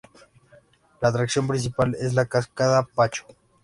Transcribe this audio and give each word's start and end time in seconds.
La 0.99 1.09
atracción 1.09 1.45
principal 1.47 1.93
es 1.99 2.15
la 2.15 2.25
Cascada 2.25 2.81
Pacho. 2.81 3.23